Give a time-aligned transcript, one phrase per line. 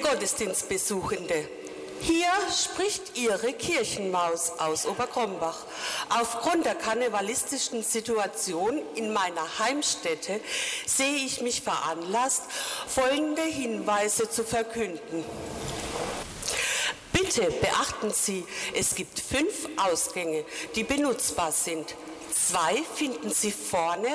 [0.00, 1.48] Gottesdienstbesuchende,
[2.02, 5.66] hier spricht Ihre Kirchenmaus aus Oberkrombach.
[6.08, 10.40] Aufgrund der karnevalistischen Situation in meiner Heimstätte
[10.86, 12.44] sehe ich mich veranlasst,
[12.88, 15.24] folgende Hinweise zu verkünden.
[17.12, 21.94] Bitte beachten Sie, es gibt fünf Ausgänge, die benutzbar sind.
[22.32, 24.08] Zwei finden Sie vorne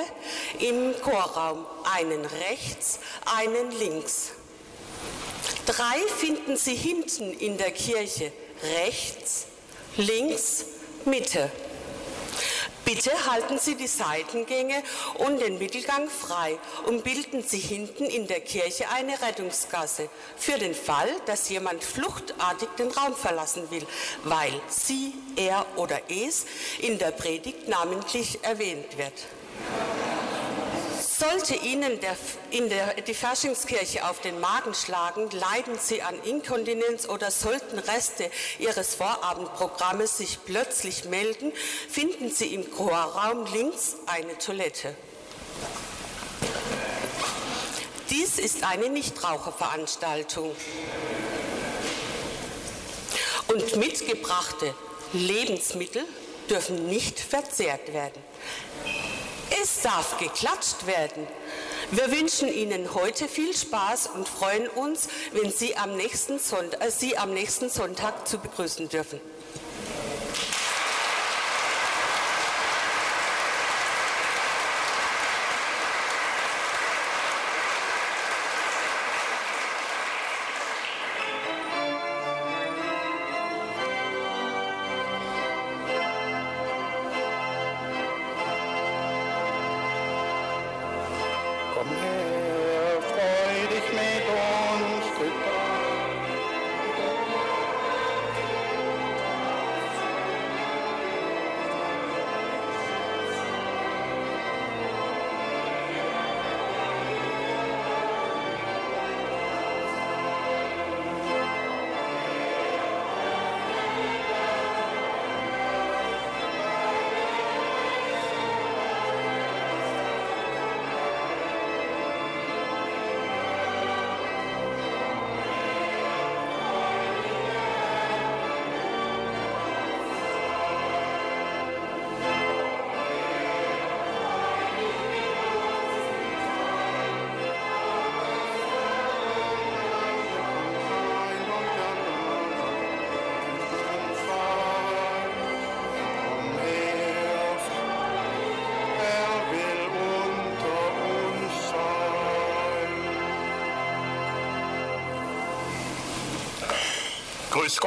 [0.58, 2.98] im Chorraum, einen rechts,
[3.38, 4.32] einen links.
[5.66, 8.32] Drei finden Sie hinten in der Kirche,
[8.78, 9.46] rechts,
[9.96, 10.64] links,
[11.04, 11.50] Mitte.
[12.86, 14.80] Bitte halten Sie die Seitengänge
[15.18, 16.56] und den Mittelgang frei
[16.86, 22.68] und bilden Sie hinten in der Kirche eine Rettungsgasse für den Fall, dass jemand fluchtartig
[22.78, 23.84] den Raum verlassen will,
[24.22, 26.46] weil sie, er oder es
[26.78, 29.26] in der Predigt namentlich erwähnt wird.
[31.18, 32.14] Sollte Ihnen der,
[32.50, 38.30] in der, die Faschingskirche auf den Magen schlagen, leiden Sie an Inkontinenz oder sollten Reste
[38.58, 41.52] Ihres Vorabendprogrammes sich plötzlich melden,
[41.88, 44.94] finden Sie im Chorraum links eine Toilette.
[48.10, 50.54] Dies ist eine Nichtraucherveranstaltung.
[53.48, 54.74] Und mitgebrachte
[55.14, 56.04] Lebensmittel
[56.50, 58.25] dürfen nicht verzehrt werden.
[59.50, 61.26] Es darf geklatscht werden.
[61.92, 66.90] Wir wünschen Ihnen heute viel Spaß und freuen uns, wenn Sie am nächsten Sonntag, äh,
[66.90, 69.20] Sie am nächsten Sonntag zu begrüßen dürfen.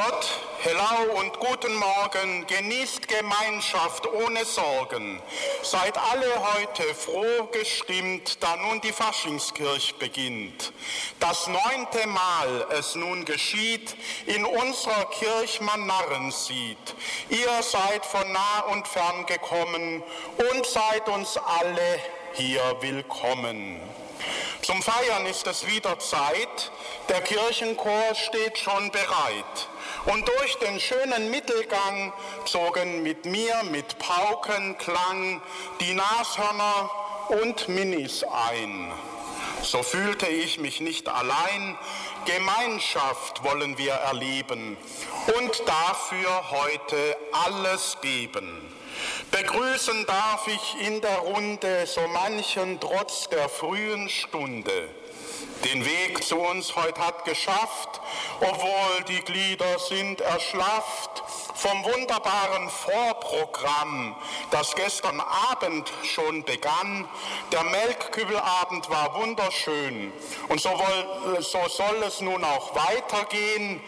[0.01, 0.29] Gott,
[0.61, 5.21] hello und guten Morgen, genießt Gemeinschaft ohne Sorgen.
[5.61, 10.71] Seid alle heute froh gestimmt, da nun die Faschingskirch beginnt.
[11.19, 16.95] Das neunte Mal es nun geschieht, in unserer Kirch man Narren sieht.
[17.27, 20.01] Ihr seid von nah und fern gekommen
[20.37, 21.99] und seid uns alle
[22.35, 23.81] hier willkommen.
[24.61, 26.71] Zum Feiern ist es wieder Zeit,
[27.09, 29.67] der Kirchenchor steht schon bereit.
[30.05, 32.13] Und durch den schönen Mittelgang
[32.45, 35.41] zogen mit mir mit Paukenklang
[35.81, 36.89] die Nashörner
[37.43, 38.91] und Minis ein.
[39.61, 41.77] So fühlte ich mich nicht allein,
[42.25, 44.77] Gemeinschaft wollen wir erleben
[45.37, 48.69] und dafür heute alles geben.
[49.31, 54.89] Begrüßen darf ich in der Runde so manchen trotz der frühen Stunde.
[55.65, 57.99] Den Weg zu uns heute hat geschafft,
[58.39, 61.21] obwohl die Glieder sind erschlafft
[61.53, 64.15] vom wunderbaren Vorprogramm,
[64.51, 67.09] das gestern Abend schon begann.
[67.51, 70.13] Der Melkkübelabend war wunderschön
[70.47, 70.79] und so,
[71.39, 73.81] so soll es nun auch weitergehen.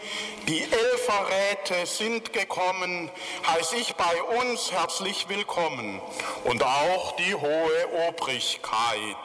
[0.46, 3.10] Die Elferräte sind gekommen,
[3.46, 6.02] heiße ich bei uns herzlich willkommen
[6.44, 9.16] und auch die hohe Obrigkeit,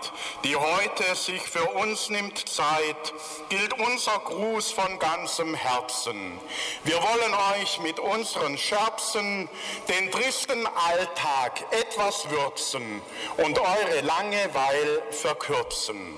[0.46, 3.14] die heute sich für uns nimmt Zeit,
[3.50, 6.40] gilt unser Gruß von ganzem Herzen.
[6.84, 9.50] Wir wollen euch mit unseren Scherzen
[9.88, 13.02] den tristen Alltag etwas würzen
[13.38, 16.18] und eure Langeweil verkürzen.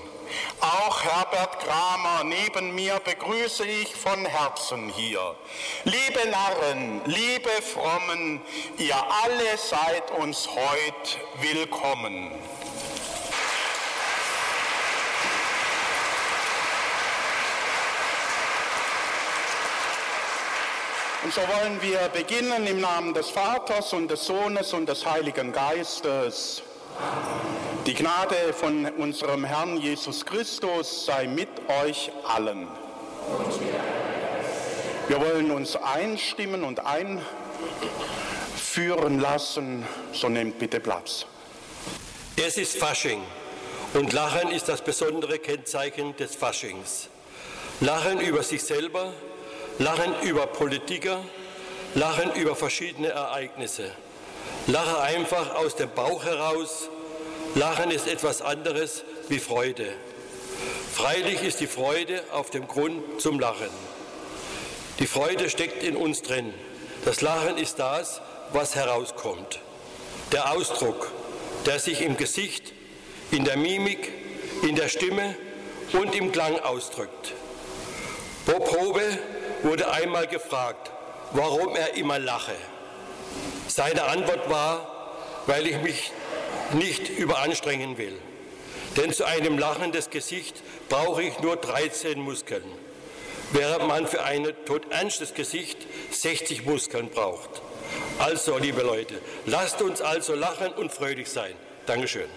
[0.60, 5.34] Auch Herbert Kramer neben mir begrüße ich von Herzen hier.
[5.84, 8.40] Liebe Narren, liebe Frommen,
[8.78, 12.30] ihr alle seid uns heut willkommen.
[21.22, 25.52] Und so wollen wir beginnen im Namen des Vaters und des Sohnes und des Heiligen
[25.52, 26.62] Geistes.
[27.84, 31.50] Die Gnade von unserem Herrn Jesus Christus sei mit
[31.84, 32.66] euch allen.
[35.08, 37.20] Wir wollen uns einstimmen und einführen
[39.20, 41.26] lassen, so nehmt bitte Platz.
[42.36, 43.20] Es ist Fasching
[43.92, 47.08] und Lachen ist das besondere Kennzeichen des Faschings.
[47.80, 49.12] Lachen über sich selber,
[49.80, 51.24] Lachen über Politiker,
[51.94, 53.90] Lachen über verschiedene Ereignisse.
[54.66, 56.90] Lachen einfach aus dem Bauch heraus.
[57.54, 59.86] Lachen ist etwas anderes wie Freude.
[60.92, 63.70] Freilich ist die Freude auf dem Grund zum Lachen.
[64.98, 66.52] Die Freude steckt in uns drin.
[67.06, 68.20] Das Lachen ist das,
[68.52, 69.60] was herauskommt.
[70.30, 71.10] Der Ausdruck,
[71.64, 72.74] der sich im Gesicht,
[73.30, 74.12] in der Mimik,
[74.62, 75.34] in der Stimme
[75.94, 77.32] und im Klang ausdrückt.
[78.44, 79.18] Bob Hobe
[79.62, 80.90] wurde einmal gefragt,
[81.32, 82.54] warum er immer lache.
[83.68, 86.12] Seine Antwort war, weil ich mich
[86.72, 88.16] nicht überanstrengen will.
[88.96, 92.64] Denn zu einem lachendes Gesicht brauche ich nur 13 Muskeln,
[93.52, 95.78] während man für ein todernstes Gesicht
[96.10, 97.62] 60 Muskeln braucht.
[98.18, 101.54] Also, liebe Leute, lasst uns also lachen und fröhlich sein.
[101.86, 102.28] Dankeschön.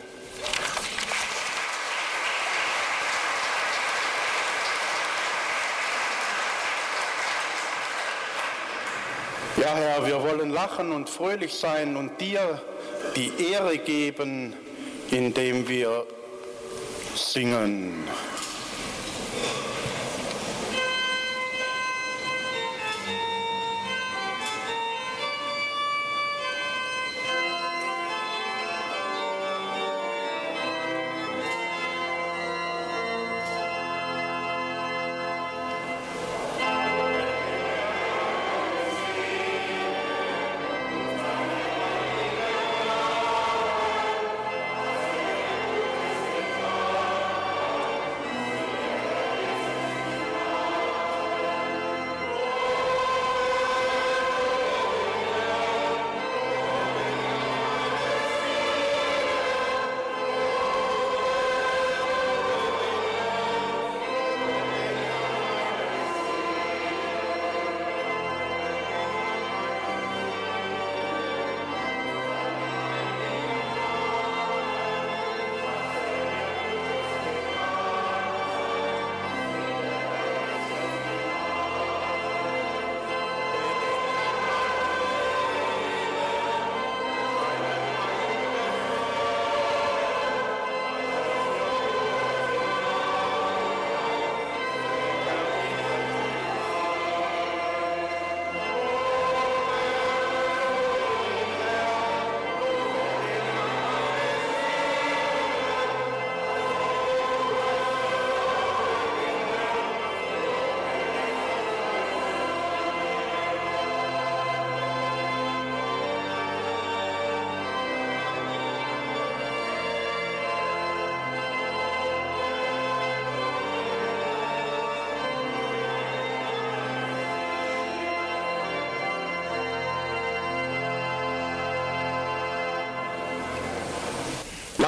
[9.64, 12.62] Ja, Herr, wir wollen lachen und fröhlich sein und dir
[13.16, 14.54] die Ehre geben,
[15.10, 16.06] indem wir
[17.16, 18.06] singen.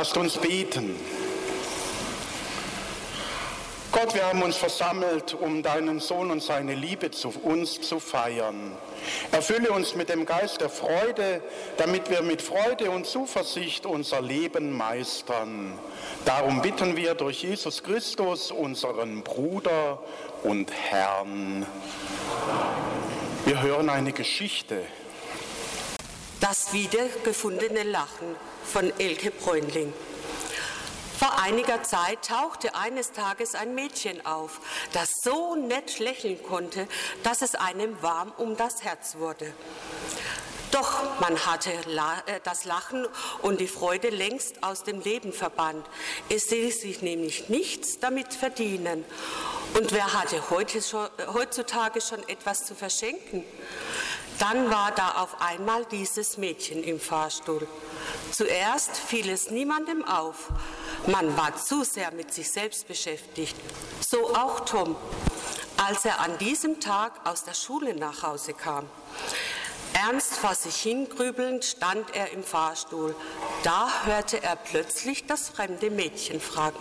[0.06, 0.96] Lasst uns beten.
[3.92, 8.74] Gott, wir haben uns versammelt, um deinen Sohn und seine Liebe zu uns zu feiern.
[9.32, 11.42] Erfülle uns mit dem Geist der Freude,
[11.78, 15.74] damit wir mit Freude und Zuversicht unser Leben meistern.
[16.24, 19.98] Darum bitten wir durch Jesus Christus, unseren Bruder
[20.44, 21.66] und Herrn.
[23.46, 24.84] Wir hören eine Geschichte.
[26.42, 28.36] Das wiedergefundene Lachen
[28.72, 29.94] von Elke Bräunling.
[31.18, 34.60] Vor einiger Zeit tauchte eines Tages ein Mädchen auf,
[34.92, 36.88] das so nett lächeln konnte,
[37.24, 39.54] dass es einem warm um das Herz wurde.
[40.72, 43.08] Doch man hatte äh, das Lachen
[43.42, 45.86] und die Freude längst aus dem Leben verbannt.
[46.28, 49.06] Es ließ sich nämlich nichts damit verdienen.
[49.74, 53.46] Und wer hatte äh, heutzutage schon etwas zu verschenken?
[54.40, 57.68] Dann war da auf einmal dieses Mädchen im Fahrstuhl.
[58.32, 60.50] Zuerst fiel es niemandem auf.
[61.08, 63.56] Man war zu sehr mit sich selbst beschäftigt.
[64.02, 64.96] So auch Tom,
[65.78, 68.90] als er an diesem Tag aus der Schule nach Hause kam.
[69.94, 73.16] Ernst vor sich hingrübelnd stand er im Fahrstuhl.
[73.64, 76.80] Da hörte er plötzlich das fremde Mädchen fragen,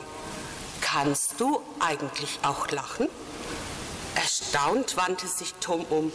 [0.80, 3.08] kannst du eigentlich auch lachen?
[4.16, 6.12] Er Erstaunt wandte sich Tom um.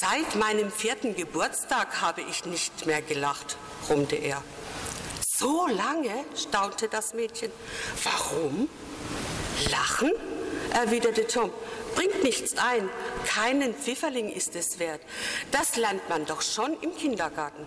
[0.00, 4.44] Seit meinem vierten Geburtstag habe ich nicht mehr gelacht, brummte er.
[5.26, 6.24] So lange?
[6.36, 7.50] staunte das Mädchen.
[8.04, 8.68] Warum?
[9.72, 10.12] Lachen?
[10.72, 11.50] erwiderte Tom.
[11.96, 12.88] Bringt nichts ein.
[13.26, 15.00] Keinen Pfifferling ist es wert.
[15.50, 17.66] Das lernt man doch schon im Kindergarten.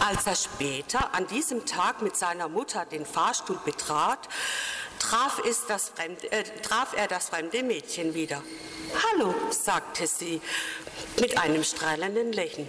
[0.00, 4.30] Als er später an diesem Tag mit seiner Mutter den Fahrstuhl betrat,
[5.04, 5.40] traf,
[5.94, 8.42] fremde, äh, traf er das fremde Mädchen wieder.
[9.12, 10.40] Hallo, sagte sie
[11.20, 12.68] mit einem strahlenden Lächeln.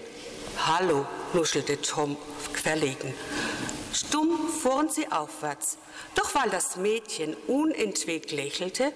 [0.68, 2.18] Hallo, nuschelte Tom
[2.54, 3.14] verlegen.
[3.94, 5.78] Stumm fuhren sie aufwärts.
[6.16, 8.92] Doch weil das Mädchen unentwegt lächelte,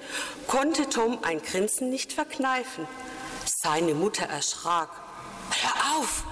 [0.47, 2.87] konnte Tom ein Grinsen nicht verkneifen.
[3.45, 4.89] Seine Mutter erschrak.
[5.51, 6.23] Hör auf,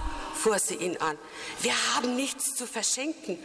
[0.48, 1.18] fuhr sie ihn an.
[1.60, 3.38] Wir haben nichts zu verschenken.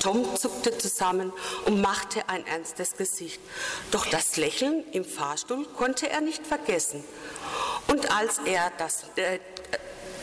[0.00, 1.32] Tom zuckte zusammen
[1.64, 3.40] und machte ein ernstes Gesicht.
[3.90, 7.02] Doch das Lächeln im Fahrstuhl konnte er nicht vergessen.
[7.88, 9.38] Und als er, das, äh,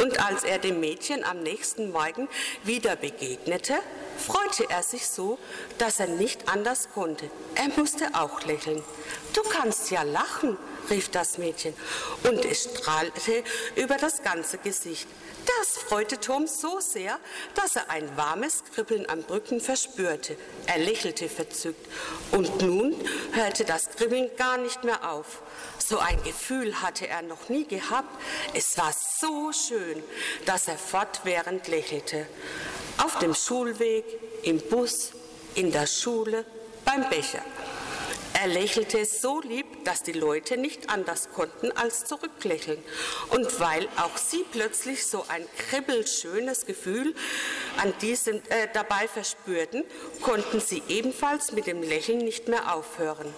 [0.04, 2.30] und als er dem Mädchen am nächsten Morgen
[2.64, 3.74] wieder begegnete,
[4.16, 5.40] freute er sich so,
[5.80, 7.28] dass er nicht anders konnte.
[7.56, 8.84] Er musste auch lächeln.
[9.34, 10.58] Du kannst ja lachen,
[10.90, 11.74] rief das Mädchen,
[12.24, 13.44] und es strahlte
[13.76, 15.08] über das ganze Gesicht.
[15.46, 17.20] Das freute Tom so sehr,
[17.56, 20.38] dass er ein warmes Kribbeln am Rücken verspürte.
[20.68, 21.86] Er lächelte verzückt.
[22.32, 22.96] Und nun
[23.34, 25.42] hörte das Kribbeln gar nicht mehr auf.
[25.86, 28.10] So ein Gefühl hatte er noch nie gehabt.
[28.54, 30.02] Es war so schön,
[30.46, 32.26] dass er fortwährend lächelte.
[33.04, 34.06] Auf dem Schulweg,
[34.44, 35.12] im Bus,
[35.56, 36.46] in der Schule,
[36.86, 37.44] beim Becher.
[38.34, 42.84] Er lächelte so lieb, dass die Leute nicht anders konnten als zurücklächeln.
[43.30, 47.16] Und weil auch sie plötzlich so ein kribbelschönes Gefühl
[47.78, 49.84] an diesem, äh, dabei verspürten,
[50.22, 53.34] konnten sie ebenfalls mit dem Lächeln nicht mehr aufhören.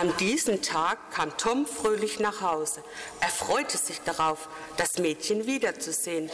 [0.00, 2.82] An diesem Tag kam Tom fröhlich nach Hause.
[3.20, 6.30] Er freute sich darauf, das Mädchen wiederzusehen.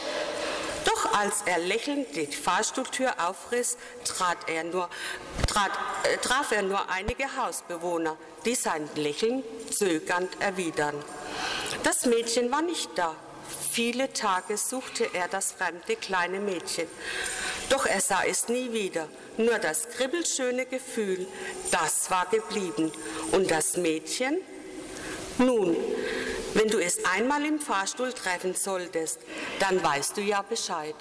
[0.87, 4.89] Doch als er lächelnd die Fahrstuhltür aufriss, trat er nur,
[5.45, 5.71] trat,
[6.03, 8.15] äh, traf er nur einige Hausbewohner,
[8.45, 10.95] die sein Lächeln zögernd erwidern.
[11.83, 13.15] Das Mädchen war nicht da.
[13.69, 16.87] Viele Tage suchte er das fremde kleine Mädchen.
[17.69, 19.09] Doch er sah es nie wieder.
[19.35, 21.27] Nur das kribbelschöne Gefühl,
[21.69, 22.93] das war geblieben.
[23.33, 24.37] Und das Mädchen?
[25.37, 25.75] Nun,
[26.53, 29.19] wenn du es einmal im Fahrstuhl treffen solltest,
[29.59, 30.95] dann weißt du ja Bescheid.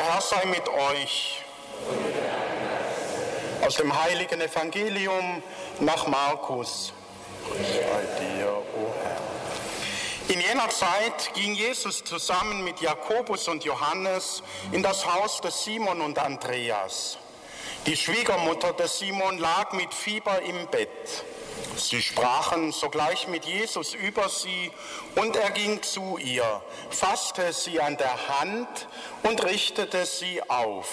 [0.00, 1.42] Der Herr sei mit euch.
[3.66, 5.42] Aus dem heiligen Evangelium
[5.80, 6.94] nach Markus.
[10.28, 16.00] In jener Zeit ging Jesus zusammen mit Jakobus und Johannes in das Haus des Simon
[16.00, 17.18] und Andreas.
[17.84, 21.24] Die Schwiegermutter des Simon lag mit Fieber im Bett.
[21.76, 24.70] Sie sprachen sogleich mit Jesus über sie
[25.16, 28.88] und er ging zu ihr, fasste sie an der Hand
[29.22, 30.88] und richtete sie auf.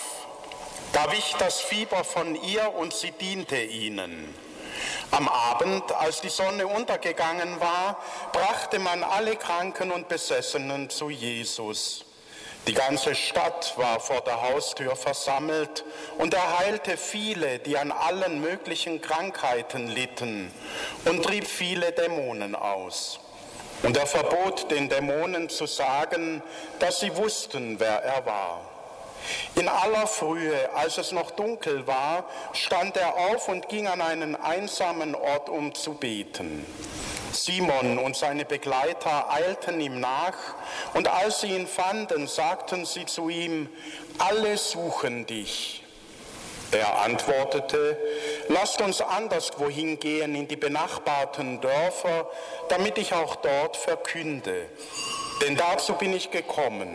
[0.93, 4.33] Da wich das Fieber von ihr und sie diente ihnen.
[5.11, 8.01] Am Abend, als die Sonne untergegangen war,
[8.31, 12.06] brachte man alle Kranken und Besessenen zu Jesus.
[12.67, 15.85] Die ganze Stadt war vor der Haustür versammelt
[16.17, 20.51] und er heilte viele, die an allen möglichen Krankheiten litten
[21.05, 23.21] und trieb viele Dämonen aus.
[23.83, 26.43] Und er verbot den Dämonen zu sagen,
[26.79, 28.76] dass sie wussten, wer er war.
[29.55, 34.35] In aller Frühe, als es noch dunkel war, stand er auf und ging an einen
[34.35, 36.65] einsamen Ort, um zu beten.
[37.31, 40.37] Simon und seine Begleiter eilten ihm nach,
[40.93, 43.69] und als sie ihn fanden, sagten sie zu ihm,
[44.17, 45.83] alle suchen dich.
[46.71, 47.97] Er antwortete,
[48.49, 52.29] lasst uns anderswohin gehen in die benachbarten Dörfer,
[52.67, 54.65] damit ich auch dort verkünde.
[55.41, 56.93] Denn dazu bin ich gekommen.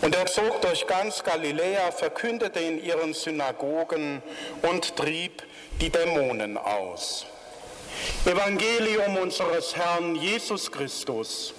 [0.00, 4.22] Und er zog durch ganz Galiläa, verkündete in ihren Synagogen
[4.62, 5.42] und trieb
[5.80, 7.26] die Dämonen aus.
[8.24, 11.52] Evangelium unseres Herrn Jesus Christus.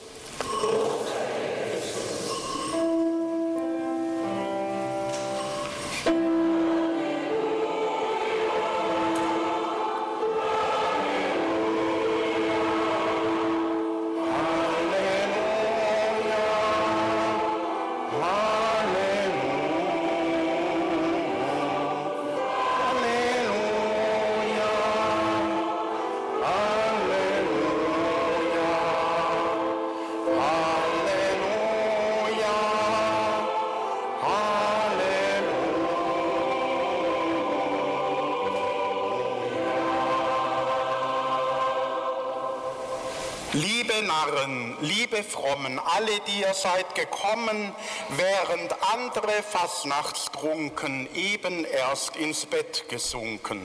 [43.99, 47.75] Liebe Narren, liebe Frommen, alle, die ihr seid gekommen,
[48.09, 53.61] während andere Fastnachtstrunken eben erst ins Bett gesunken.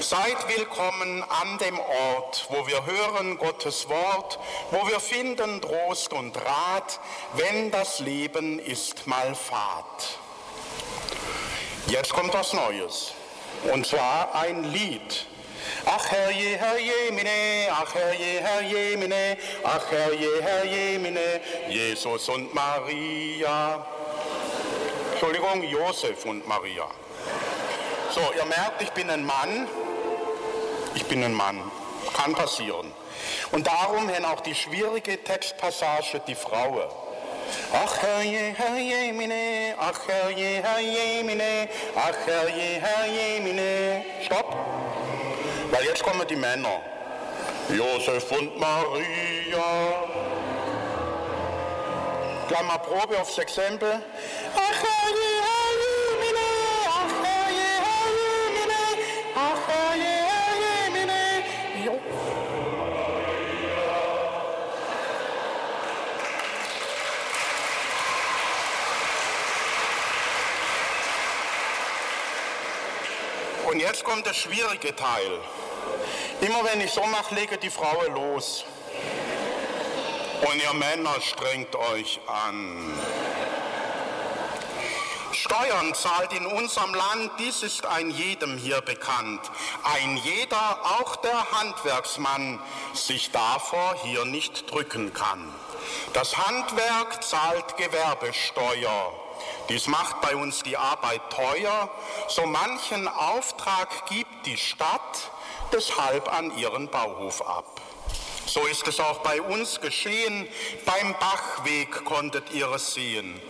[0.00, 4.38] Seid willkommen an dem Ort, wo wir hören Gottes Wort,
[4.70, 6.98] wo wir finden Trost und Rat,
[7.34, 10.18] wenn das Leben ist mal Fahrt.
[11.88, 13.12] Jetzt kommt was Neues,
[13.70, 15.26] und zwar ein Lied
[15.86, 23.84] Ach herrje, herrje, mine, ach herrje, herrje, mine, ach herrje, herrje, mine, Jesus und Maria.
[25.12, 26.86] Entschuldigung, Josef und Maria.
[28.10, 29.68] So, ihr merkt, ich bin ein Mann.
[30.94, 31.60] Ich bin ein Mann.
[32.14, 32.92] Kann passieren.
[33.52, 36.88] Und darum hen auch die schwierige Textpassage die Frauen.
[37.72, 44.04] Ach herrje, herrje, mine, ach herrje, herrje, mine, ach herrje, herrje, mine.
[44.24, 44.79] Stopp.
[45.70, 46.80] Weil jetzt kommen die Männer.
[47.68, 50.04] Josef und Maria.
[52.48, 54.02] Gleich Probe aufs Exempel.
[54.56, 54.90] Ach.
[73.70, 75.38] Und jetzt kommt der schwierige Teil.
[76.40, 78.64] Immer wenn ich so mache, lege die Frauen los.
[80.40, 82.94] Und ihr Männer strengt euch an.
[85.32, 89.40] Steuern zahlt in unserem Land, dies ist ein jedem hier bekannt.
[89.84, 92.60] Ein jeder, auch der Handwerksmann,
[92.94, 95.52] sich davor hier nicht drücken kann.
[96.12, 99.12] Das Handwerk zahlt Gewerbesteuer.
[99.68, 101.88] Dies macht bei uns die Arbeit teuer.
[102.28, 105.30] So manchen Auftrag gibt die Stadt
[105.72, 107.80] deshalb an ihren Bauhof ab.
[108.46, 110.48] So ist es auch bei uns geschehen.
[110.84, 113.40] Beim Bachweg konntet ihr es sehen.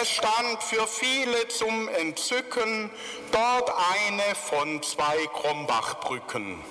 [0.00, 2.88] Es stand für viele zum Entzücken
[3.32, 6.62] dort eine von zwei Krombachbrücken.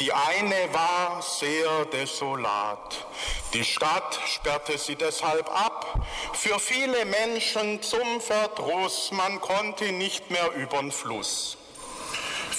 [0.00, 3.06] Die eine war sehr desolat.
[3.52, 6.00] Die Stadt sperrte sie deshalb ab.
[6.32, 11.58] Für viele Menschen zum Verdruss, man konnte nicht mehr übern Fluss.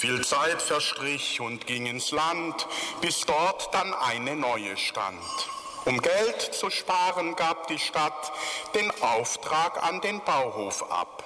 [0.05, 2.67] Viel Zeit verstrich und ging ins Land,
[3.01, 5.17] bis dort dann eine neue stand.
[5.85, 8.31] Um Geld zu sparen, gab die Stadt
[8.75, 11.23] den Auftrag an den Bauhof ab.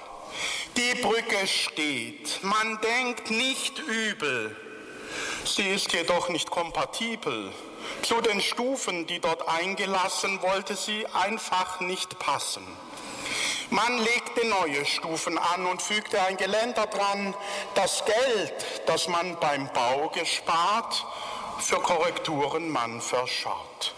[0.78, 4.56] Die Brücke steht, man denkt nicht übel,
[5.44, 7.52] sie ist jedoch nicht kompatibel.
[8.00, 12.66] Zu den Stufen, die dort eingelassen, wollte sie einfach nicht passen.
[13.70, 17.34] Man legte neue Stufen an und fügte ein Geländer dran.
[17.76, 18.52] Das Geld,
[18.86, 21.06] das man beim Bau gespart,
[21.60, 23.94] für Korrekturen man verschaut.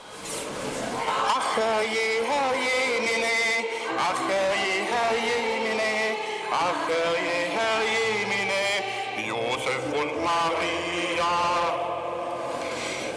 [1.27, 3.67] Ach herrje, herrje, mine,
[3.99, 6.17] ach herrje, herrje, mine,
[6.51, 11.37] ach herrje, herrje, mine, Josef und Maria.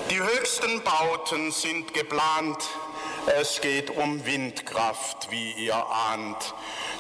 [0.10, 2.64] Die höchsten Bauten sind geplant,
[3.28, 6.54] es geht um Windkraft, wie ihr ahnt.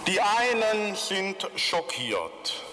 [0.07, 2.63] Die einen sind schockiert,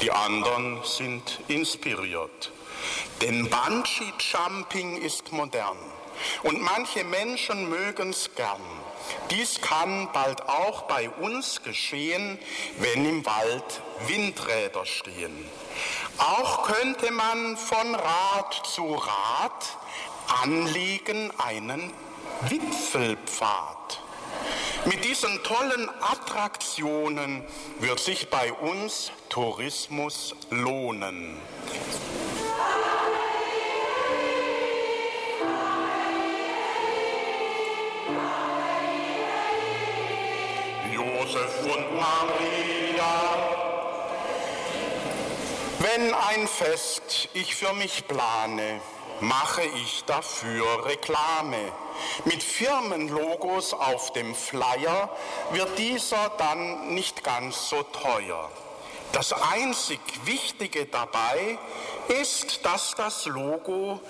[0.00, 2.52] die anderen sind inspiriert.
[3.20, 5.78] Denn Bungee-Jumping ist modern
[6.42, 8.60] und manche Menschen mögen es gern.
[9.30, 12.38] Dies kann bald auch bei uns geschehen,
[12.78, 15.48] wenn im Wald Windräder stehen.
[16.18, 19.78] Auch könnte man von Rad zu Rad
[20.42, 21.92] anlegen einen
[22.48, 24.00] Wipfelpfad.
[24.84, 27.44] Mit diesen tollen Attraktionen
[27.78, 31.36] wird sich bei uns Tourismus lohnen.
[40.92, 43.42] Josef und Maria.
[45.78, 48.80] Wenn ein Fest ich für mich plane,
[49.20, 51.72] mache ich dafür Reklame.
[52.24, 55.08] Mit Firmenlogos auf dem Flyer
[55.50, 58.50] wird dieser dann nicht ganz so teuer.
[59.12, 61.58] Das einzig Wichtige dabei
[62.20, 64.00] ist, dass das Logo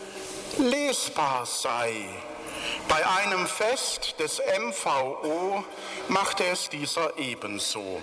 [0.59, 1.93] lesbar sei.
[2.89, 5.65] Bei einem Fest des MVO
[6.09, 8.01] machte es dieser ebenso.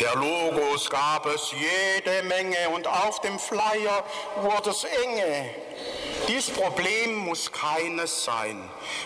[0.00, 4.04] Der Logos gab es jede Menge und auf dem Flyer
[4.40, 5.50] wurde es enge.
[6.28, 8.56] Dies Problem muss keines sein.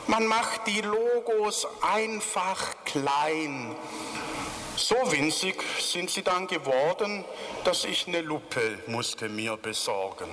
[0.06, 3.74] Man macht die Logos einfach klein.
[4.76, 7.24] So winzig sind sie dann geworden,
[7.64, 10.28] dass ich eine Lupe musste mir besorgen.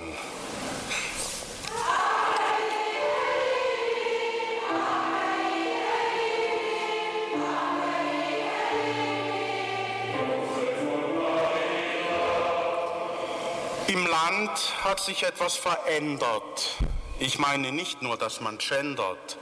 [13.88, 14.50] Im Land
[14.82, 16.76] hat sich etwas verändert.
[17.20, 19.38] Ich meine nicht nur, dass man gendert.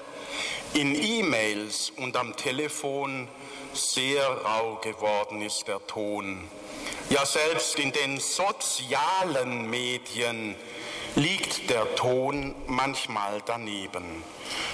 [0.75, 3.27] In E-Mails und am Telefon
[3.73, 6.47] sehr rau geworden ist der Ton.
[7.09, 10.57] Ja, selbst in den sozialen Medien
[11.15, 14.23] liegt der Ton manchmal daneben.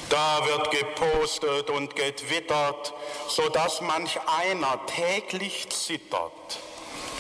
[0.09, 2.93] Da wird gepostet und getwittert,
[3.29, 6.59] sodass manch einer täglich zittert.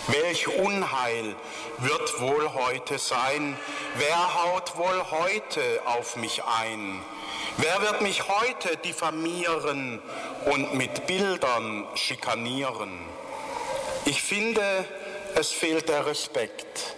[0.08, 1.36] Welch Unheil
[1.78, 3.56] wird wohl heute sein?
[3.96, 7.02] Wer haut wohl heute auf mich ein?
[7.58, 10.00] Wer wird mich heute diffamieren
[10.46, 12.90] und mit Bildern schikanieren?
[14.06, 14.62] Ich finde,
[15.34, 16.96] es fehlt der Respekt.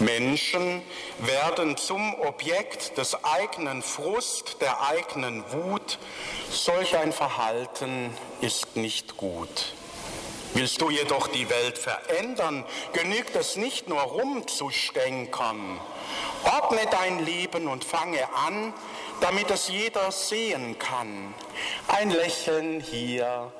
[0.00, 0.82] Menschen
[1.20, 5.98] werden zum Objekt des eigenen Frust, der eigenen Wut.
[6.50, 9.74] Solch ein Verhalten ist nicht gut.
[10.54, 15.80] Willst du jedoch die Welt verändern, genügt es nicht nur rumzustänkern.
[16.44, 18.72] Ordne dein Leben und fange an,
[19.20, 21.34] damit es jeder sehen kann.
[21.88, 23.52] Ein Lächeln hier,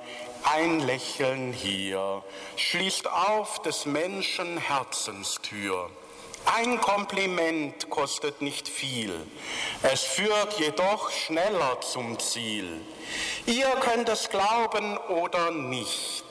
[0.44, 2.22] ein Lächeln hier
[2.56, 5.90] schließt auf des Menschen Herzenstür.
[6.44, 9.26] Ein Kompliment kostet nicht viel,
[9.82, 12.82] es führt jedoch schneller zum Ziel.
[13.46, 16.23] Ihr könnt es glauben oder nicht.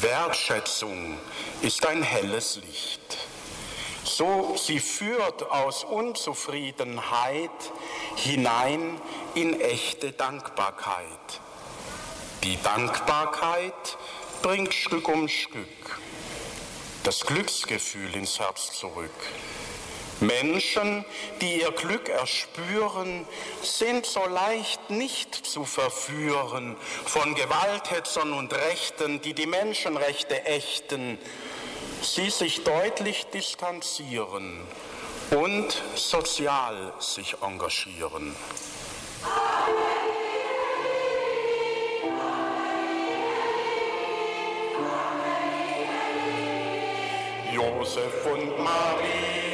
[0.00, 1.18] Wertschätzung
[1.62, 3.18] ist ein helles Licht.
[4.04, 7.50] So sie führt aus Unzufriedenheit
[8.16, 9.00] hinein
[9.34, 11.40] in echte Dankbarkeit.
[12.44, 13.98] Die Dankbarkeit
[14.42, 15.98] bringt Stück um Stück
[17.06, 19.12] das Glücksgefühl ins Herz zurück.
[20.20, 21.04] Menschen,
[21.40, 23.26] die ihr Glück erspüren,
[23.62, 31.18] sind so leicht nicht zu verführen von Gewalthetzern und Rechten, die die Menschenrechte ächten,
[32.02, 34.60] sie sich deutlich distanzieren
[35.30, 38.34] und sozial sich engagieren.
[47.52, 49.45] Josef und Maria.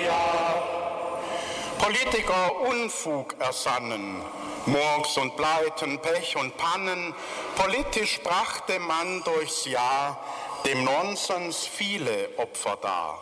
[1.83, 4.23] Politiker Unfug ersannen,
[4.67, 7.13] Murks und Pleiten, Pech und Pannen,
[7.57, 10.17] politisch brachte man durchs Jahr
[10.65, 13.19] dem Nonsens viele Opfer dar.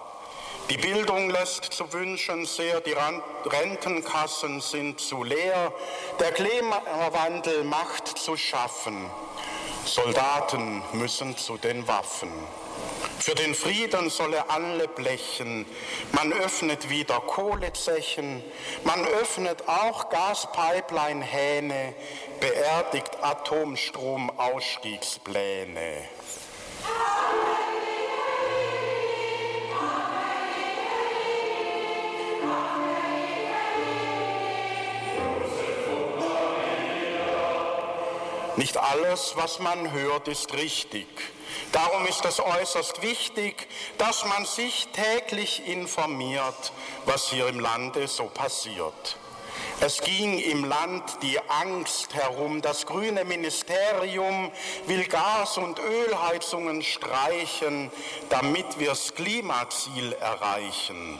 [0.68, 2.94] Die Bildung lässt zu wünschen sehr, die
[3.46, 5.72] Rentenkassen sind zu leer,
[6.18, 9.10] der Klimawandel macht zu schaffen,
[9.86, 12.30] Soldaten müssen zu den Waffen.
[13.20, 15.66] Für den Frieden solle alle blechen.
[16.12, 18.42] Man öffnet wieder Kohlezechen.
[18.84, 21.94] Man öffnet auch Gaspipeline-Hähne,
[22.40, 26.08] beerdigt Atomstromausstiegspläne.
[38.60, 41.06] Nicht alles, was man hört, ist richtig.
[41.72, 46.70] Darum ist es äußerst wichtig, dass man sich täglich informiert,
[47.06, 49.16] was hier im Lande so passiert.
[49.80, 54.52] Es ging im Land die Angst herum, das grüne Ministerium
[54.86, 57.90] will Gas- und Ölheizungen streichen,
[58.28, 61.18] damit wir das Klimaziel erreichen.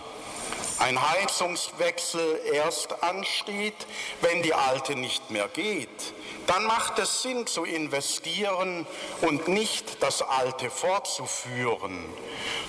[0.80, 3.86] Ein Heizungswechsel erst ansteht,
[4.22, 6.14] wenn die alte nicht mehr geht
[6.50, 8.84] dann macht es Sinn zu investieren
[9.20, 12.04] und nicht das Alte fortzuführen.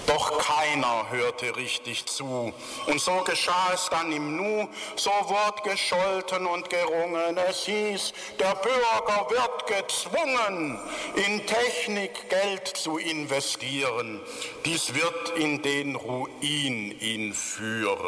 [0.06, 2.54] Doch keiner hörte richtig zu.
[2.86, 7.38] Und so geschah es dann im Nu, so wurde gescholten und gerungen.
[7.50, 10.80] Es hieß, der Bürger wird gezwungen,
[11.16, 14.22] in Technik Geld zu investieren.
[14.64, 18.01] Dies wird in den Ruin ihn führen.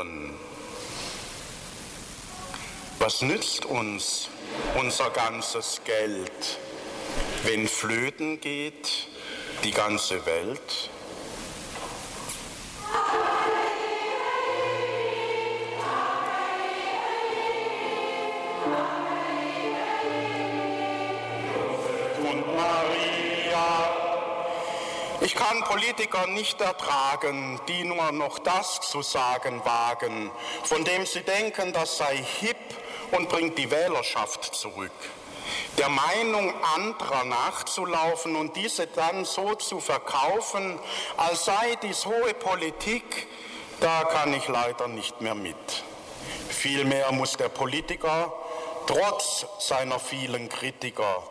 [2.99, 4.29] Was nützt uns
[4.79, 6.57] unser ganzes Geld,
[7.43, 9.07] wenn flöten geht
[9.63, 10.89] die ganze Welt?
[22.31, 23.02] Und Maria.
[25.23, 30.29] Ich kann Politiker nicht ertragen, die nur noch das zu sagen wagen,
[30.65, 32.57] von dem sie denken, das sei hip
[33.11, 34.91] und bringt die Wählerschaft zurück.
[35.77, 40.77] Der Meinung anderer nachzulaufen und diese dann so zu verkaufen,
[41.15, 43.27] als sei dies hohe Politik,
[43.79, 45.55] da kann ich leider nicht mehr mit.
[46.49, 48.33] Vielmehr muss der Politiker
[48.87, 51.23] trotz seiner vielen Kritiker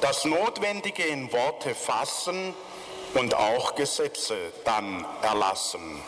[0.00, 2.54] das Notwendige in Worte fassen
[3.14, 6.02] und auch Gesetze dann erlassen.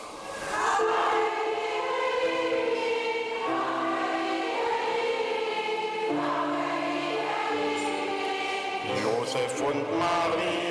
[9.03, 10.63] Josef und Maria.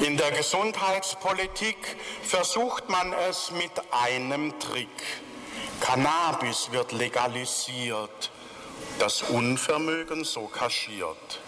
[0.00, 4.88] In der Gesundheitspolitik versucht man es mit einem Trick.
[5.80, 8.30] Cannabis wird legalisiert,
[8.98, 11.40] das Unvermögen so kaschiert.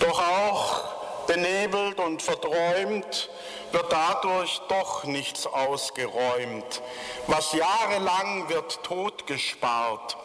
[0.00, 3.30] Doch auch benebelt und verträumt
[3.72, 6.82] wird dadurch doch nichts ausgeräumt.
[7.26, 10.16] Was jahrelang wird totgespart,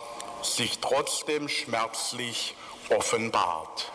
[0.42, 2.56] sich trotzdem schmerzlich
[2.90, 3.92] offenbart.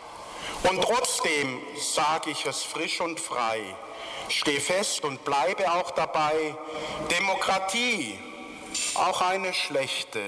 [0.63, 3.61] Und trotzdem sage ich es frisch und frei,
[4.29, 6.55] steh fest und bleibe auch dabei,
[7.11, 8.19] Demokratie,
[8.95, 10.21] auch eine schlechte,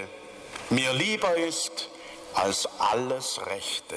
[0.69, 1.89] mir lieber ist
[2.34, 3.95] als alles Rechte.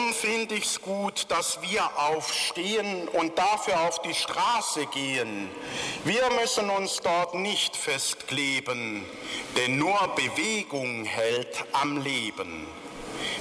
[0.00, 5.50] Drum finde ich es gut, dass wir aufstehen und dafür auf die Straße gehen.
[6.04, 9.04] Wir müssen uns dort nicht festkleben,
[9.58, 12.66] denn nur Bewegung hält am Leben.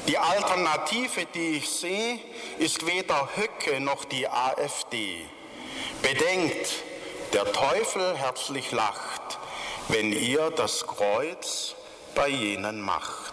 [0.07, 2.19] Die Alternative, die ich sehe,
[2.57, 5.25] ist weder Höcke noch die AfD.
[6.01, 6.83] Bedenkt,
[7.31, 9.39] der Teufel herzlich lacht,
[9.87, 11.75] wenn ihr das Kreuz
[12.15, 13.28] bei jenen macht.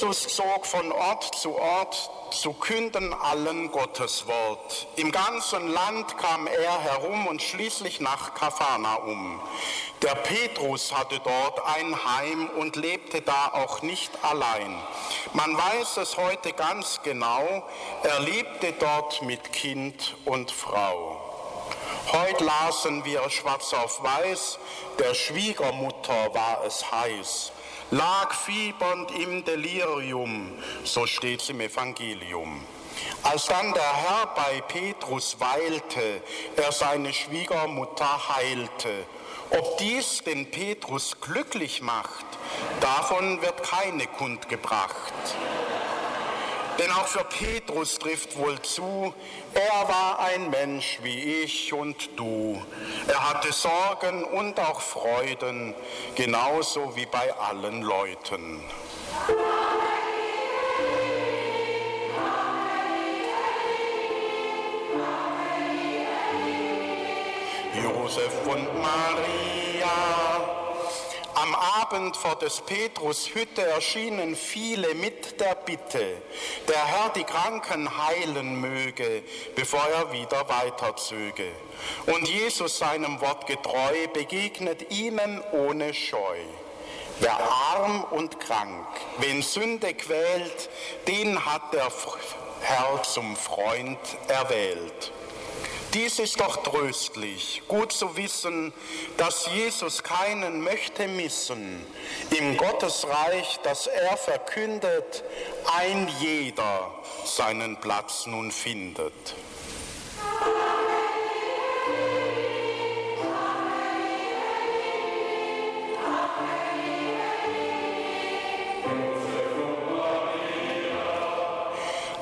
[0.00, 4.86] Jesus zog von Ort zu Ort zu künden allen Gottes Wort.
[4.96, 9.42] Im ganzen Land kam er herum und schließlich nach Kaphanaum.
[10.00, 14.74] Der Petrus hatte dort ein Heim und lebte da auch nicht allein.
[15.34, 17.62] Man weiß es heute ganz genau,
[18.02, 21.20] er lebte dort mit Kind und Frau.
[22.10, 24.58] Heute lasen wir schwarz auf weiß,
[24.98, 27.52] der Schwiegermutter war es heiß
[27.90, 30.52] lag fiebernd im Delirium,
[30.84, 32.64] so steht es im Evangelium.
[33.22, 36.22] Als dann der Herr bei Petrus weilte,
[36.56, 39.06] er seine Schwiegermutter heilte.
[39.50, 42.24] Ob dies den Petrus glücklich macht,
[42.80, 45.12] davon wird keine Kund gebracht.
[46.80, 49.12] Denn auch für Petrus trifft wohl zu,
[49.52, 52.58] er war ein Mensch wie ich und du.
[53.06, 55.74] Er hatte Sorgen und auch Freuden,
[56.14, 58.64] genauso wie bei allen Leuten.
[67.74, 70.29] Josef und Maria
[71.50, 76.22] am Abend vor des Petrus Hütte erschienen viele mit der Bitte,
[76.68, 79.22] der Herr die Kranken heilen möge,
[79.56, 81.48] bevor er wieder weiterzöge.
[82.06, 86.38] Und Jesus seinem Wort getreu begegnet ihnen ohne Scheu.
[87.18, 88.86] Wer arm und krank,
[89.18, 90.70] wen Sünde quält,
[91.08, 91.90] den hat der
[92.60, 93.98] Herr zum Freund
[94.28, 95.12] erwählt.
[95.92, 98.72] Dies ist doch tröstlich, gut zu wissen,
[99.16, 101.84] dass Jesus keinen möchte missen.
[102.30, 105.24] Im Gottesreich, das er verkündet,
[105.76, 106.92] ein jeder
[107.24, 109.12] seinen Platz nun findet.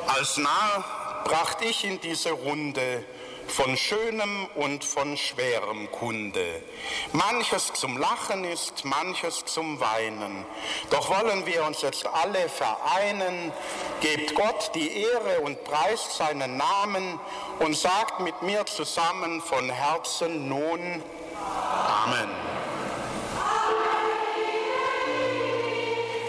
[0.06, 3.04] Als Narr brachte ich in diese Runde
[3.50, 6.62] von schönem und von schwerem Kunde.
[7.12, 10.44] Manches zum Lachen ist, manches zum Weinen.
[10.90, 13.52] Doch wollen wir uns jetzt alle vereinen,
[14.00, 17.18] gebt Gott die Ehre und preist seinen Namen
[17.58, 21.02] und sagt mit mir zusammen von Herzen nun
[21.38, 22.28] Amen.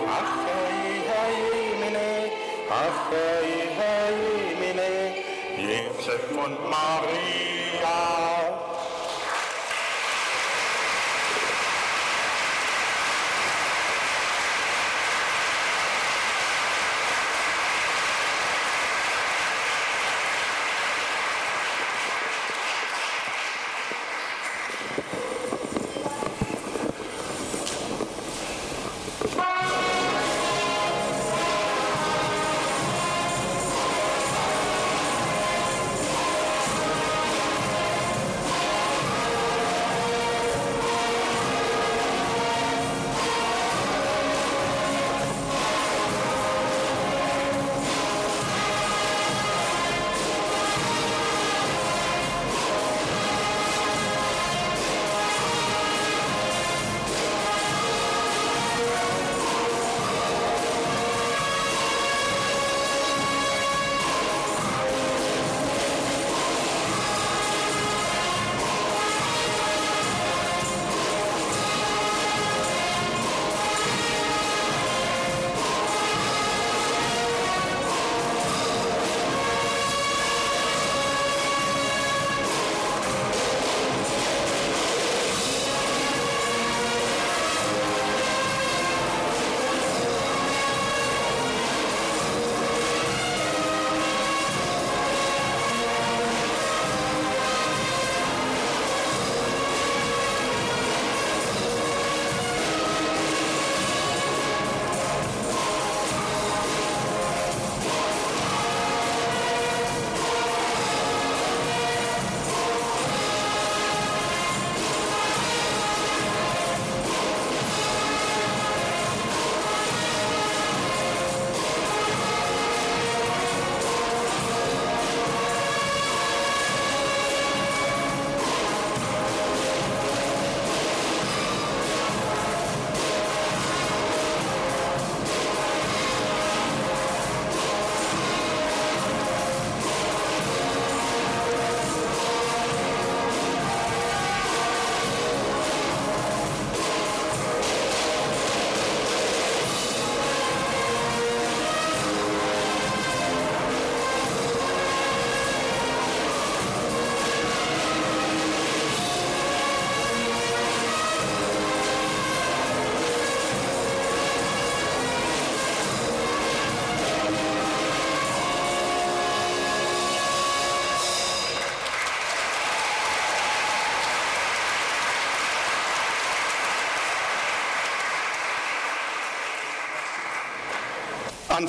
[0.07, 1.01] Ach, hey,
[3.11, 3.38] hey,
[6.39, 7.38] Josef und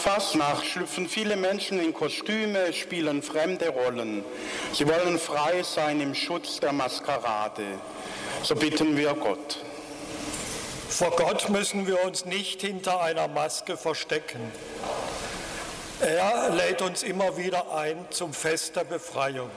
[0.00, 4.24] An Fastnacht schlüpfen viele Menschen in Kostüme, spielen fremde Rollen.
[4.72, 7.64] Sie wollen frei sein im Schutz der Maskerade.
[8.42, 9.58] So bitten wir Gott.
[10.88, 14.40] Vor Gott müssen wir uns nicht hinter einer Maske verstecken.
[16.00, 19.50] Er lädt uns immer wieder ein zum Fest der Befreiung,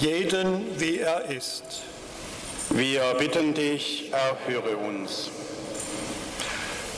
[0.00, 1.82] jeden wie er ist.
[2.70, 5.30] Wir bitten dich, erhöre uns.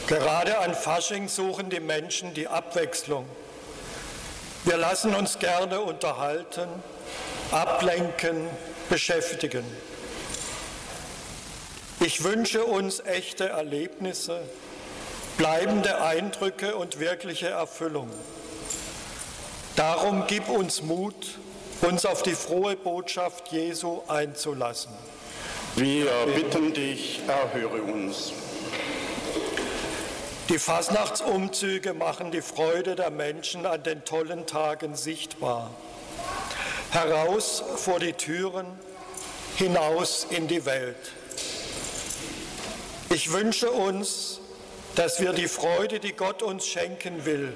[0.06, 3.26] Gerade an Fasching suchen die Menschen die Abwechslung.
[4.64, 6.68] Wir lassen uns gerne unterhalten,
[7.50, 8.48] ablenken,
[8.88, 9.64] beschäftigen.
[11.98, 14.42] Ich wünsche uns echte Erlebnisse,
[15.38, 18.08] bleibende Eindrücke und wirkliche Erfüllung.
[19.74, 21.38] Darum gib uns Mut,
[21.80, 24.92] uns auf die frohe Botschaft Jesu einzulassen.
[25.74, 28.32] Wir bitten dich, erhöre uns.
[30.48, 35.72] Die Fasnachtsumzüge machen die Freude der Menschen an den tollen Tagen sichtbar.
[36.90, 38.66] Heraus vor die Türen,
[39.56, 41.12] hinaus in die Welt.
[43.10, 44.40] Ich wünsche uns,
[44.94, 47.52] dass wir die Freude, die Gott uns schenken will,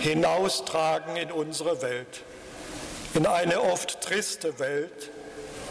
[0.00, 2.24] hinaustragen in unsere Welt,
[3.14, 5.10] in eine oft triste Welt,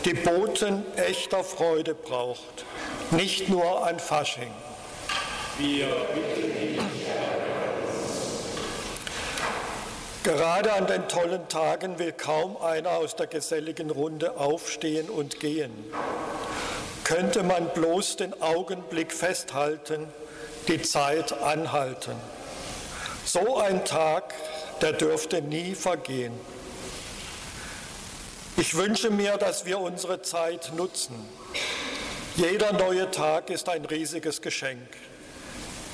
[0.06, 2.66] die Boten echter Freude braucht,
[3.12, 4.52] nicht nur an Fasching.
[5.60, 5.88] Wir
[10.24, 15.74] Gerade an den tollen Tagen will kaum einer aus der geselligen Runde aufstehen und gehen.
[17.04, 20.08] Könnte man bloß den Augenblick festhalten,
[20.70, 22.16] die Zeit anhalten.
[23.26, 24.34] So ein Tag,
[24.82, 26.34] der dürfte nie vergehen.
[28.56, 31.16] Ich wünsche mir, dass wir unsere Zeit nutzen.
[32.38, 34.88] Jeder neue Tag ist ein riesiges Geschenk.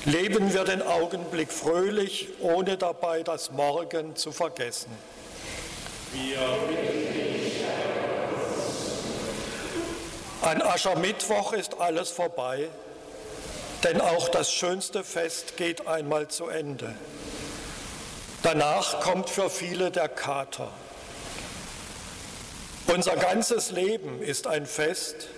[0.06, 4.90] Leben wir den Augenblick fröhlich, ohne dabei das Morgen zu vergessen.
[10.40, 12.68] An Aschermittwoch ist alles vorbei,
[13.84, 16.94] denn auch das schönste Fest geht einmal zu Ende.
[18.42, 20.72] Danach kommt für viele der Kater.
[22.86, 25.28] Unser ganzes Leben ist ein Fest,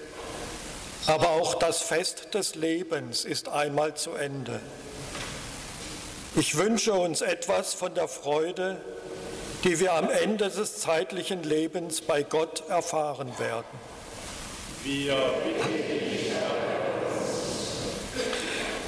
[1.06, 4.60] aber auch das Fest des Lebens ist einmal zu Ende.
[6.36, 8.80] Ich wünsche uns etwas von der Freude,
[9.64, 13.92] die wir am Ende des zeitlichen Lebens bei Gott erfahren werden.
[14.84, 15.16] Wir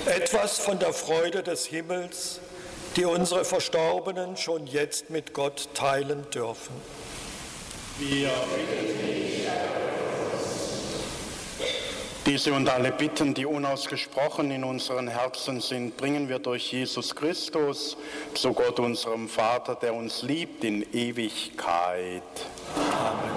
[0.07, 2.41] etwas von der Freude des Himmels,
[2.97, 6.75] die unsere Verstorbenen schon jetzt mit Gott teilen dürfen.
[7.99, 9.04] Wir bitten dich,
[12.27, 17.97] diese und alle Bitten, die unausgesprochen in unseren Herzen sind, bringen wir durch Jesus Christus
[18.35, 22.23] zu Gott, unserem Vater, der uns liebt in Ewigkeit.
[22.77, 23.34] Amen.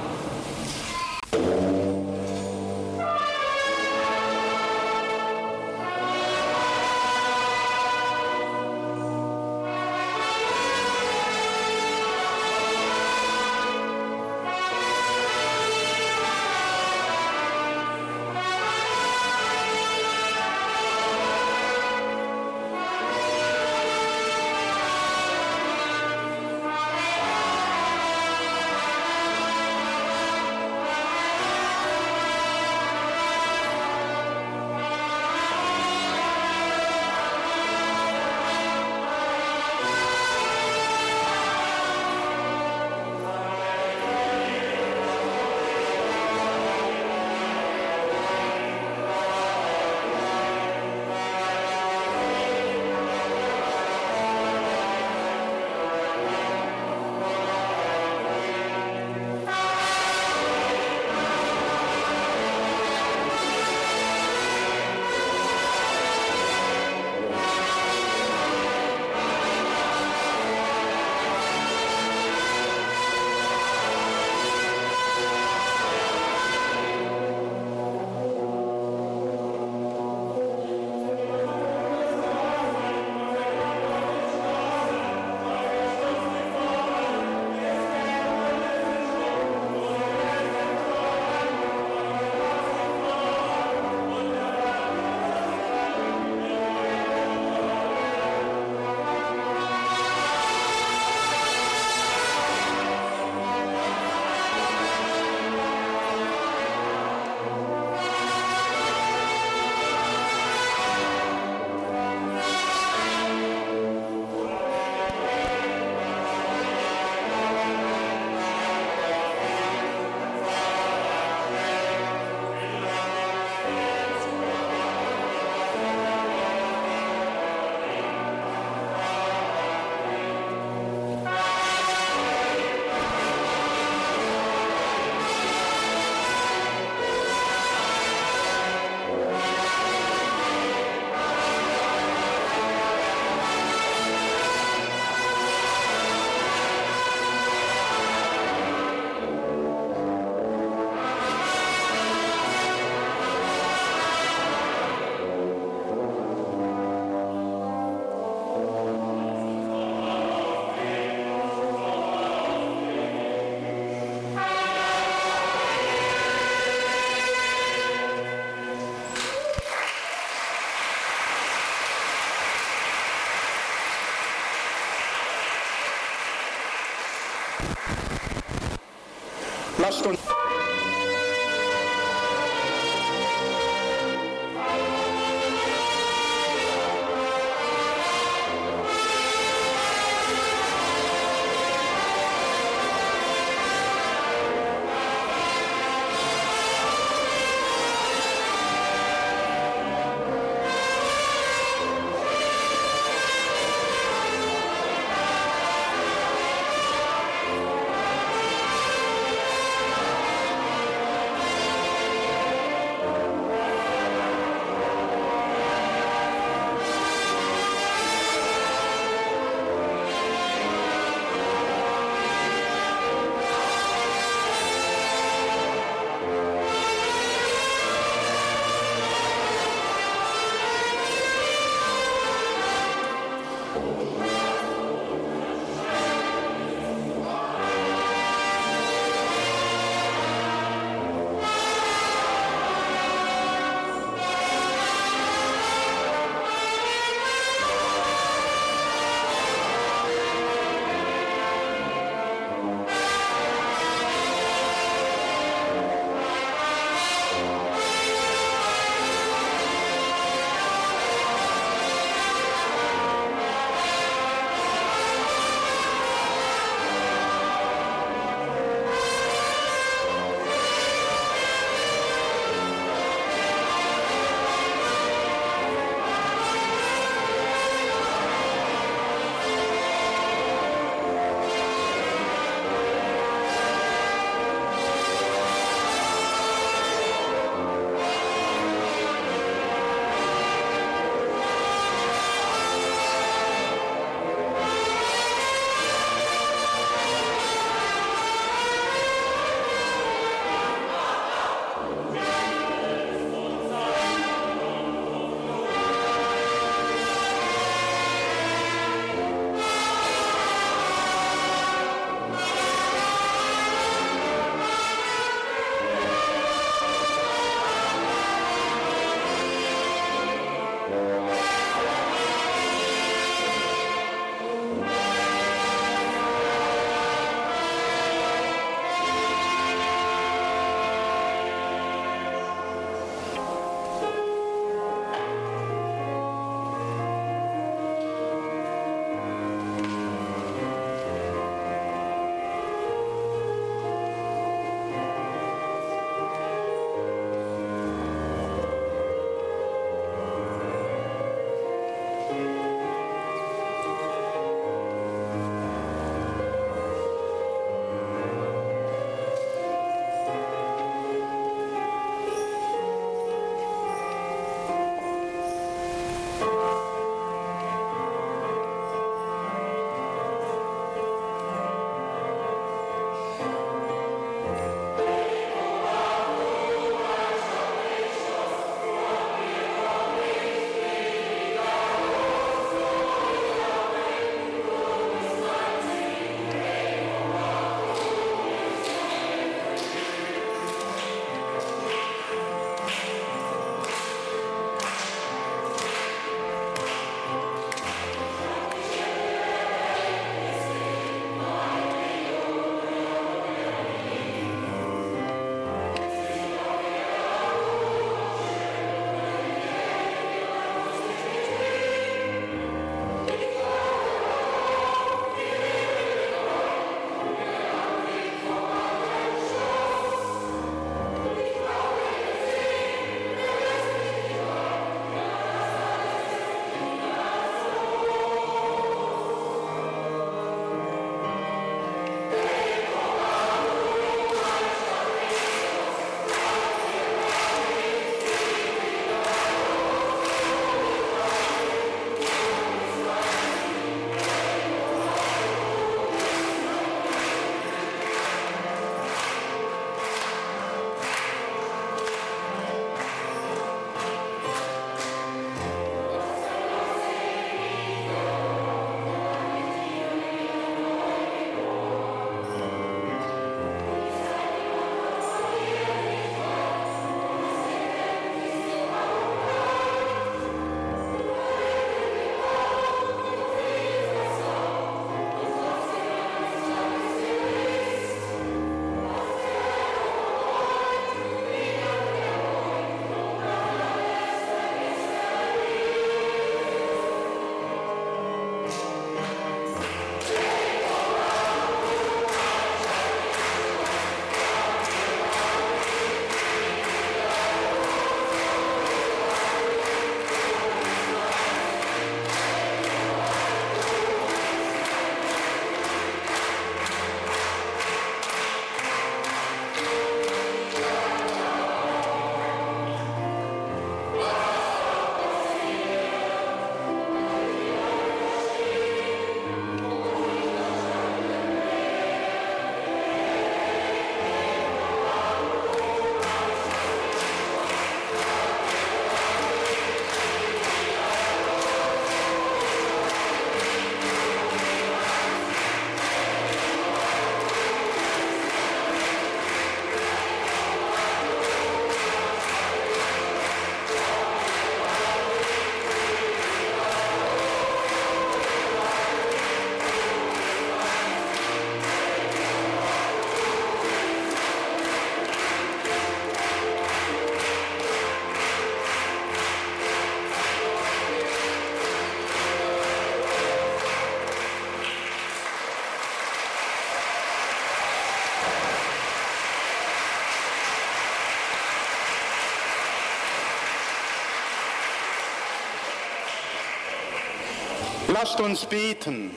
[578.08, 579.36] Lasst uns beten.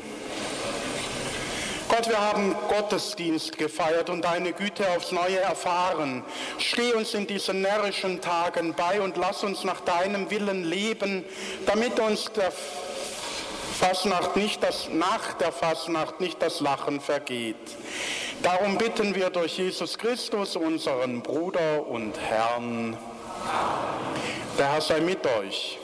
[1.88, 6.22] Gott, wir haben Gottesdienst gefeiert und deine Güte aufs Neue erfahren.
[6.58, 11.24] Steh uns in diesen närrischen Tagen bei und lass uns nach deinem Willen leben,
[11.66, 12.52] damit uns der
[13.80, 17.56] Fasnacht nicht das, nach der Fasnacht nicht das Lachen vergeht.
[18.40, 22.96] Darum bitten wir durch Jesus Christus, unseren Bruder und Herrn.
[24.56, 25.78] Der Herr sei mit euch.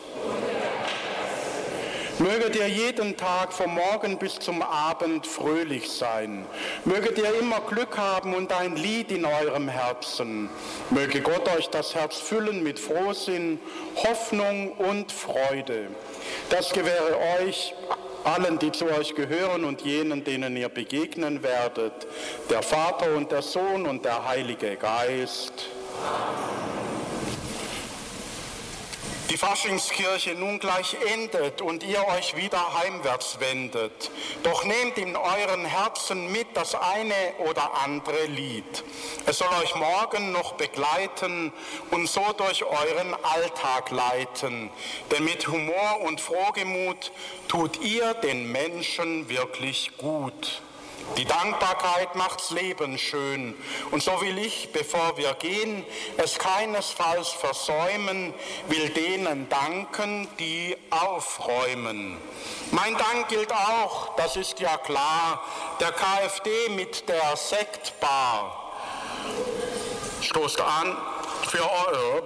[2.18, 6.46] Möget ihr jeden Tag vom Morgen bis zum Abend fröhlich sein.
[6.86, 10.48] Möget ihr immer Glück haben und ein Lied in eurem Herzen.
[10.88, 13.60] Möge Gott euch das Herz füllen mit Frohsinn,
[13.96, 15.88] Hoffnung und Freude.
[16.48, 17.74] Das gewähre euch
[18.24, 22.06] allen, die zu euch gehören und jenen, denen ihr begegnen werdet,
[22.48, 25.66] der Vater und der Sohn und der Heilige Geist.
[26.02, 26.75] Amen
[29.30, 34.10] die Faschingskirche nun gleich endet und ihr euch wieder heimwärts wendet.
[34.42, 38.84] Doch nehmt in euren Herzen mit das eine oder andere Lied.
[39.26, 41.52] Es soll euch morgen noch begleiten
[41.90, 44.70] und so durch euren Alltag leiten.
[45.10, 47.10] Denn mit Humor und Frohgemut
[47.48, 50.62] tut ihr den Menschen wirklich gut.
[51.16, 53.54] Die Dankbarkeit macht's Leben schön.
[53.90, 55.84] Und so will ich, bevor wir gehen,
[56.18, 58.34] es keinesfalls versäumen,
[58.68, 62.18] will denen danken, die aufräumen.
[62.70, 65.42] Mein Dank gilt auch, das ist ja klar,
[65.80, 68.74] der KfD mit der Sektbar.
[70.20, 70.96] Stoßt an
[71.48, 72.22] für eure.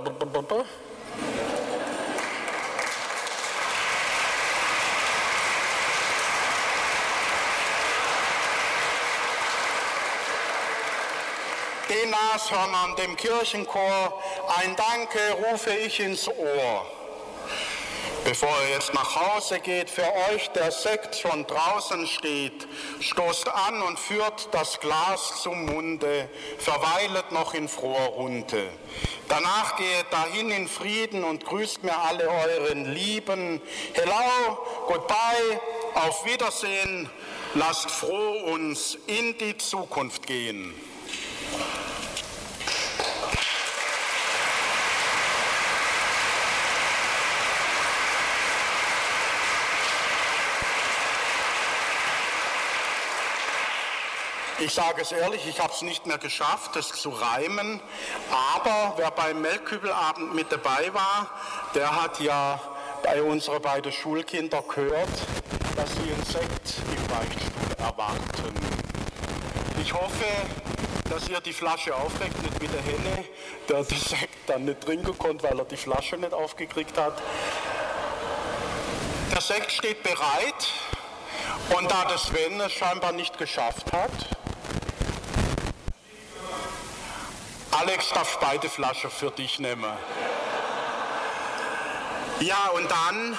[11.91, 14.22] Den Nashörnern, dem Kirchenchor,
[14.62, 15.18] ein Danke
[15.49, 16.86] rufe ich ins Ohr.
[18.24, 22.68] Bevor ihr jetzt nach Hause geht, für euch der Sekt schon draußen steht,
[23.01, 26.28] stoßt an und führt das Glas zum Munde,
[26.59, 28.68] verweilet noch in froher Runde.
[29.28, 33.61] Danach geht dahin in Frieden und grüßt mir alle euren Lieben.
[33.95, 35.61] Hello, goodbye,
[35.95, 37.11] auf Wiedersehen,
[37.55, 40.89] lasst froh uns in die Zukunft gehen.
[54.61, 57.81] Ich sage es ehrlich, ich habe es nicht mehr geschafft, es zu reimen,
[58.31, 61.31] aber wer beim Melkkübelabend mit dabei war,
[61.75, 62.61] der hat ja
[63.03, 65.09] bei unseren beiden Schulkinder gehört,
[65.77, 68.55] dass sie einen Sekt im Beichtstuhl erwarten.
[69.81, 70.27] Ich hoffe,
[71.09, 73.25] dass ihr die Flasche aufrechnet wie der Henne,
[73.67, 77.15] der den Sekt dann nicht trinken konnte, weil er die Flasche nicht aufgekriegt hat.
[79.33, 80.69] Der Sekt steht bereit
[81.79, 84.11] und da das Sven es scheinbar nicht geschafft hat,
[87.81, 89.91] Alex darf beide Flaschen für dich nehmen.
[92.41, 93.39] Ja, und dann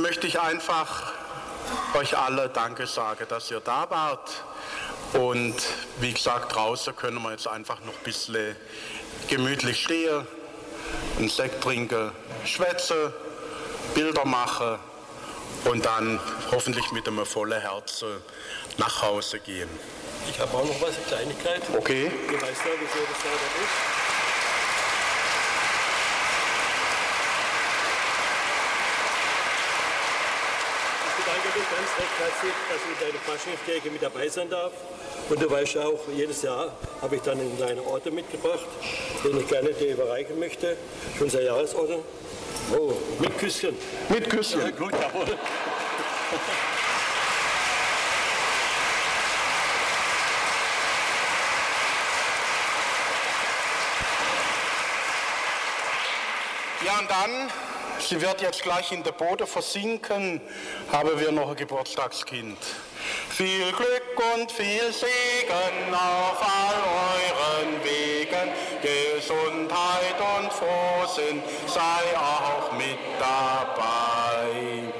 [0.00, 1.12] möchte ich einfach
[1.92, 4.30] euch alle Danke sagen, dass ihr da wart.
[5.12, 5.56] Und
[5.98, 8.56] wie gesagt, draußen können wir jetzt einfach noch ein bisschen
[9.28, 10.26] gemütlich stehen,
[11.18, 12.12] einen Sekt trinken,
[12.46, 13.12] schwätzen,
[13.94, 14.78] Bilder machen
[15.66, 16.18] und dann
[16.50, 18.22] hoffentlich mit einem vollen Herzen
[18.78, 19.68] nach Hause gehen.
[20.28, 21.62] Ich habe auch noch was, eine Kleinigkeit.
[21.76, 22.10] Okay.
[22.28, 23.76] Du weißt ja, wieso das sauber ist.
[31.08, 34.72] Ich bedanke mich ganz recht herzlich, dass ich in deiner Faschingskirche mit dabei sein darf.
[35.28, 36.72] Und du weißt ja auch, jedes Jahr
[37.02, 38.66] habe ich dann einen kleinen Orte mitgebracht,
[39.24, 40.76] den ich gerne dir überreichen möchte.
[41.18, 42.00] Unser Jahresorte.
[42.76, 43.76] Oh, mit Küsschen.
[44.08, 44.60] Mit Küsschen.
[44.60, 45.26] Ja, gut, jawohl.
[56.86, 57.50] Ja, und dann,
[57.98, 60.40] sie wird jetzt gleich in der Boden versinken,
[60.92, 62.56] haben wir noch ein Geburtstagskind.
[63.28, 66.76] Viel Glück und viel Segen auf all
[67.56, 74.92] euren Wegen, Gesundheit und Frohsinn sei auch mit dabei.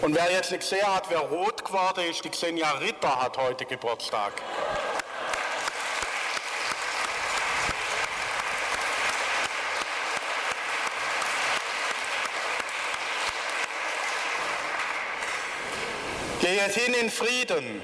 [0.00, 3.64] Und wer jetzt nicht gesehen hat, wer rot geworden ist, die Xenia Ritter hat heute
[3.64, 4.32] Geburtstag.
[16.74, 17.80] Hin in Frieden.